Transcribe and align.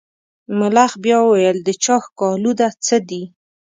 ملخ 0.59 0.91
بیا 1.03 1.17
وویل 1.23 1.57
د 1.63 1.69
چا 1.83 1.95
ښکالو 2.05 2.51
ده 2.59 2.67
څه 2.85 2.95
دي. 3.09 3.23